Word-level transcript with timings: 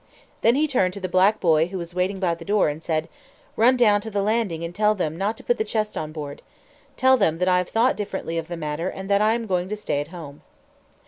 Then 0.41 0.55
he 0.55 0.65
turned 0.65 0.95
to 0.95 0.99
the 0.99 1.07
black 1.07 1.39
boy 1.39 1.67
who 1.67 1.77
was 1.77 1.93
waiting 1.93 2.19
by 2.19 2.33
the 2.33 2.43
door, 2.43 2.69
and 2.69 2.81
said, 2.81 3.07
"Run 3.55 3.77
down 3.77 4.01
to 4.01 4.09
the 4.09 4.23
landing 4.23 4.63
and 4.63 4.73
tell 4.73 4.95
them 4.95 5.15
not 5.15 5.37
to 5.37 5.43
put 5.43 5.59
the 5.59 5.63
chest 5.63 5.95
on 5.95 6.11
board. 6.11 6.41
Tell 6.97 7.17
them 7.17 7.37
that 7.37 7.47
I 7.47 7.59
have 7.59 7.69
thought 7.69 7.95
differently 7.97 8.39
of 8.39 8.47
the 8.47 8.57
matter 8.57 8.89
and 8.89 9.07
that 9.11 9.21
I 9.21 9.35
am 9.35 9.45
going 9.45 9.69
to 9.69 9.75
stay 9.77 10.01
at 10.01 10.07
home." 10.07 10.41